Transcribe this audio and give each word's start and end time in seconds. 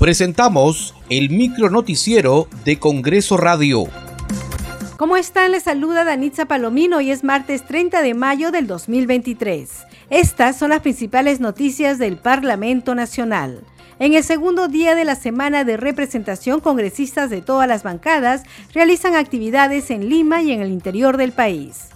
Presentamos 0.00 0.94
el 1.10 1.28
micro 1.28 1.68
noticiero 1.68 2.48
de 2.64 2.78
Congreso 2.78 3.36
Radio. 3.36 3.84
¿Cómo 4.96 5.18
están? 5.18 5.52
Les 5.52 5.64
saluda 5.64 6.04
Danitza 6.04 6.46
Palomino. 6.46 6.96
Hoy 6.96 7.10
es 7.10 7.22
martes 7.22 7.66
30 7.66 8.00
de 8.00 8.14
mayo 8.14 8.50
del 8.50 8.66
2023. 8.66 9.68
Estas 10.08 10.56
son 10.58 10.70
las 10.70 10.80
principales 10.80 11.38
noticias 11.38 11.98
del 11.98 12.16
Parlamento 12.16 12.94
Nacional. 12.94 13.62
En 13.98 14.14
el 14.14 14.24
segundo 14.24 14.68
día 14.68 14.94
de 14.94 15.04
la 15.04 15.16
semana 15.16 15.64
de 15.64 15.76
representación, 15.76 16.60
congresistas 16.60 17.28
de 17.28 17.42
todas 17.42 17.68
las 17.68 17.82
bancadas 17.82 18.44
realizan 18.72 19.16
actividades 19.16 19.90
en 19.90 20.08
Lima 20.08 20.40
y 20.40 20.52
en 20.52 20.62
el 20.62 20.70
interior 20.70 21.18
del 21.18 21.32
país. 21.32 21.90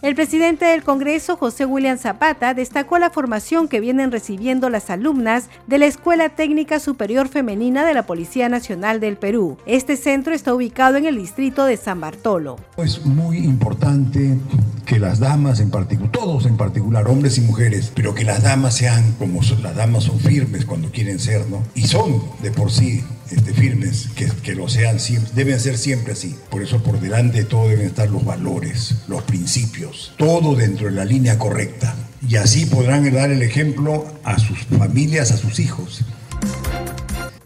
El 0.00 0.14
presidente 0.14 0.64
del 0.64 0.84
Congreso, 0.84 1.36
José 1.36 1.66
William 1.66 1.98
Zapata, 1.98 2.54
destacó 2.54 2.98
la 2.98 3.10
formación 3.10 3.66
que 3.66 3.80
vienen 3.80 4.12
recibiendo 4.12 4.70
las 4.70 4.90
alumnas 4.90 5.48
de 5.66 5.78
la 5.78 5.86
Escuela 5.86 6.28
Técnica 6.28 6.78
Superior 6.78 7.26
Femenina 7.26 7.84
de 7.84 7.94
la 7.94 8.04
Policía 8.04 8.48
Nacional 8.48 9.00
del 9.00 9.16
Perú. 9.16 9.58
Este 9.66 9.96
centro 9.96 10.34
está 10.34 10.54
ubicado 10.54 10.98
en 10.98 11.06
el 11.06 11.16
distrito 11.16 11.64
de 11.64 11.76
San 11.76 12.00
Bartolo. 12.00 12.58
Es 12.76 13.04
muy 13.04 13.38
importante 13.38 14.38
que 14.88 14.98
las 14.98 15.18
damas 15.18 15.60
en 15.60 15.70
particular, 15.70 16.10
todos 16.10 16.46
en 16.46 16.56
particular, 16.56 17.06
hombres 17.08 17.36
y 17.36 17.42
mujeres, 17.42 17.92
pero 17.94 18.14
que 18.14 18.24
las 18.24 18.42
damas 18.42 18.74
sean 18.74 19.12
como 19.18 19.42
las 19.62 19.76
damas 19.76 20.04
son 20.04 20.18
firmes 20.18 20.64
cuando 20.64 20.90
quieren 20.90 21.18
ser, 21.18 21.46
¿no? 21.46 21.62
Y 21.74 21.82
son 21.82 22.22
de 22.42 22.50
por 22.50 22.72
sí 22.72 23.04
este, 23.30 23.52
firmes, 23.52 24.08
que, 24.16 24.26
que, 24.42 24.54
lo 24.54 24.66
sean 24.66 24.98
siempre, 24.98 25.30
deben 25.34 25.60
ser 25.60 25.76
siempre 25.76 26.14
así. 26.14 26.34
Por 26.48 26.62
eso 26.62 26.82
por 26.82 26.98
delante 27.00 27.38
de 27.38 27.44
todo 27.44 27.68
deben 27.68 27.86
estar 27.86 28.08
los 28.08 28.24
valores, 28.24 28.94
los 29.08 29.22
principios, 29.24 30.14
todo 30.16 30.54
dentro 30.54 30.86
de 30.86 30.92
la 30.92 31.04
línea 31.04 31.38
correcta. 31.38 31.94
Y 32.26 32.36
así 32.36 32.64
podrán 32.64 33.12
dar 33.12 33.30
el 33.30 33.42
ejemplo 33.42 34.06
a 34.24 34.38
sus 34.38 34.58
familias, 34.78 35.32
a 35.32 35.36
sus 35.36 35.60
hijos. 35.60 36.02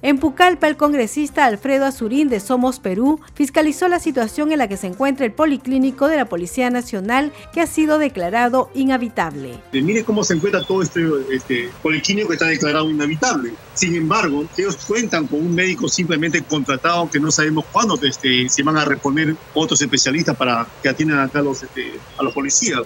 En 0.04 0.18
Pucallpa, 0.18 0.66
el 0.66 0.76
congresista 0.76 1.44
Alfredo 1.44 1.86
Azurín 1.86 2.28
de 2.28 2.40
Somos 2.40 2.80
Perú 2.80 3.20
fiscalizó 3.34 3.86
la 3.86 4.00
situación 4.00 4.50
en 4.50 4.58
la 4.58 4.66
que 4.66 4.76
se 4.76 4.88
encuentra 4.88 5.24
el 5.24 5.32
policlínico 5.32 6.08
de 6.08 6.16
la 6.16 6.24
Policía 6.24 6.70
Nacional 6.70 7.32
que 7.54 7.60
ha 7.60 7.68
sido 7.68 7.98
declarado 7.98 8.68
inhabitable. 8.74 9.60
Mire 9.72 10.02
cómo 10.02 10.24
se 10.24 10.34
encuentra 10.34 10.64
todo 10.64 10.82
este, 10.82 11.08
este 11.30 11.70
policlínico 11.84 12.28
que 12.28 12.34
está 12.34 12.46
declarado 12.46 12.90
inhabitable. 12.90 13.52
Sin 13.74 13.94
embargo, 13.94 14.44
ellos 14.56 14.76
cuentan 14.88 15.28
con 15.28 15.38
un 15.38 15.54
médico 15.54 15.88
simplemente 15.88 16.42
contratado 16.42 17.08
que 17.08 17.20
no 17.20 17.30
sabemos 17.30 17.64
cuándo 17.70 17.96
este, 18.02 18.48
se 18.48 18.62
van 18.64 18.78
a 18.78 18.84
reponer 18.84 19.36
otros 19.54 19.80
especialistas 19.82 20.36
para 20.36 20.66
que 20.82 20.88
atiendan 20.88 21.20
acá 21.20 21.38
a 21.38 21.42
los, 21.42 21.62
este, 21.62 21.92
policías. 22.34 22.80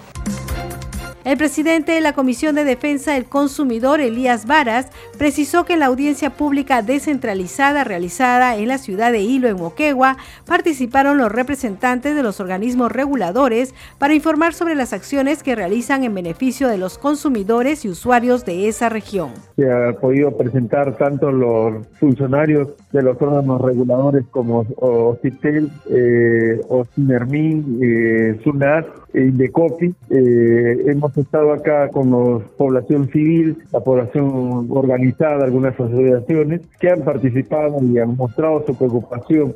El 1.27 1.39
presidente 1.39 1.91
de 1.91 2.01
la 2.01 2.13
Comisión 2.13 2.55
de 2.55 2.63
Defensa 2.63 3.15
del 3.15 3.25
Consumidor, 3.25 4.01
Elías 4.01 4.47
Varas, 4.47 4.93
precisó 5.19 5.65
que 5.65 5.73
en 5.73 5.81
la 5.81 5.87
audiencia 5.87 6.31
pública 6.31 6.83
descentralizada 6.83 7.83
realizada 7.83 8.55
en 8.57 8.69
la 8.69 8.79
ciudad 8.79 9.11
de 9.11 9.23
Hilo, 9.23 9.49
en 9.49 9.57
Moquegua, 9.57 10.19
participaron 10.47 11.19
los 11.19 11.33
representantes 11.33 12.15
de 12.15 12.23
los 12.23 12.39
organismos 12.39 12.93
reguladores 12.93 13.75
para 13.99 14.15
informar 14.15 14.55
sobre 14.55 14.77
las 14.77 14.93
acciones 14.93 15.43
que 15.43 15.57
realizan 15.57 16.05
en 16.05 16.15
beneficio 16.15 16.69
de 16.69 16.79
los 16.79 16.97
consumidores 16.97 17.85
y 17.85 17.89
usuarios 17.89 18.45
de 18.45 18.69
esa 18.69 18.89
región. 18.89 19.31
Se 19.57 19.69
ha 19.69 19.95
podido 19.95 20.31
presentar 20.37 20.97
tanto 20.97 21.33
los 21.33 21.89
funcionarios 21.99 22.69
de 22.93 23.03
los 23.03 23.21
órganos 23.21 23.61
reguladores 23.63 24.25
como 24.31 24.65
OCITEL, 24.77 25.73
eh, 25.91 26.61
OCINERMIN, 26.69 27.81
eh, 27.83 28.41
SUNAT, 28.45 28.87
Indecopi. 29.13 29.93
Eh, 30.11 30.85
hemos 31.17 31.27
estado 31.27 31.53
acá 31.53 31.89
con 31.89 32.11
la 32.11 32.45
población 32.59 33.09
civil, 33.11 33.57
la 33.73 33.81
población 33.81 34.67
organizada, 34.71 35.45
algunas 35.45 35.75
asociaciones 35.75 36.61
que 36.79 36.91
han 36.91 37.03
participado 37.03 37.79
y 37.83 37.99
han 37.99 38.17
mostrado 38.17 38.65
su 38.67 38.75
preocupación. 38.75 39.55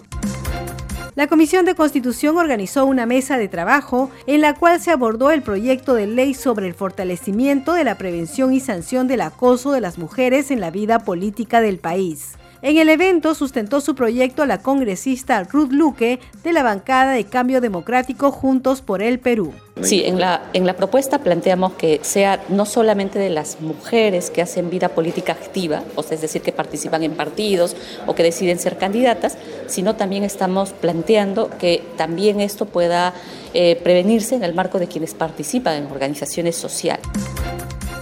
La 1.16 1.26
Comisión 1.26 1.66
de 1.66 1.74
Constitución 1.74 2.38
organizó 2.38 2.86
una 2.86 3.04
mesa 3.04 3.36
de 3.36 3.48
trabajo 3.48 4.10
en 4.26 4.40
la 4.40 4.54
cual 4.54 4.80
se 4.80 4.90
abordó 4.90 5.30
el 5.30 5.42
proyecto 5.42 5.94
de 5.94 6.06
ley 6.06 6.32
sobre 6.32 6.66
el 6.66 6.72
fortalecimiento 6.72 7.74
de 7.74 7.84
la 7.84 7.96
prevención 7.96 8.54
y 8.54 8.60
sanción 8.60 9.06
del 9.06 9.20
acoso 9.20 9.72
de 9.72 9.82
las 9.82 9.98
mujeres 9.98 10.50
en 10.50 10.60
la 10.60 10.70
vida 10.70 11.00
política 11.00 11.60
del 11.60 11.78
país. 11.78 12.38
En 12.62 12.76
el 12.76 12.90
evento 12.90 13.34
sustentó 13.34 13.80
su 13.80 13.94
proyecto 13.94 14.44
la 14.44 14.58
congresista 14.58 15.42
Ruth 15.44 15.72
Luque 15.72 16.20
de 16.44 16.52
la 16.52 16.62
bancada 16.62 17.12
de 17.12 17.24
Cambio 17.24 17.62
Democrático 17.62 18.30
Juntos 18.30 18.82
por 18.82 19.00
el 19.00 19.18
Perú. 19.18 19.54
Sí, 19.80 20.02
en 20.04 20.20
la, 20.20 20.42
en 20.52 20.66
la 20.66 20.74
propuesta 20.74 21.20
planteamos 21.20 21.72
que 21.72 22.00
sea 22.02 22.44
no 22.50 22.66
solamente 22.66 23.18
de 23.18 23.30
las 23.30 23.62
mujeres 23.62 24.28
que 24.28 24.42
hacen 24.42 24.68
vida 24.68 24.90
política 24.90 25.32
activa, 25.32 25.82
o 25.94 26.02
sea, 26.02 26.16
es 26.16 26.20
decir, 26.20 26.42
que 26.42 26.52
participan 26.52 27.02
en 27.02 27.12
partidos 27.12 27.76
o 28.06 28.14
que 28.14 28.22
deciden 28.22 28.58
ser 28.58 28.76
candidatas, 28.76 29.38
sino 29.66 29.96
también 29.96 30.22
estamos 30.22 30.72
planteando 30.72 31.48
que 31.58 31.82
también 31.96 32.40
esto 32.40 32.66
pueda 32.66 33.14
eh, 33.54 33.80
prevenirse 33.82 34.34
en 34.34 34.44
el 34.44 34.52
marco 34.52 34.78
de 34.78 34.86
quienes 34.86 35.14
participan 35.14 35.76
en 35.76 35.86
organizaciones 35.86 36.56
sociales. 36.56 37.06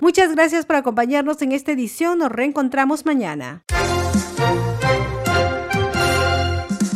Muchas 0.01 0.35
gracias 0.35 0.67
por 0.67 0.75
acompañarnos 0.75 1.41
en 1.43 1.53
esta 1.53 1.71
edición. 1.71 2.19
Nos 2.19 2.33
reencontramos 2.33 3.07
mañana. 3.07 3.63